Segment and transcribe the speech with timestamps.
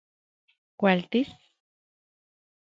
[0.79, 1.27] ¿Kualtis...?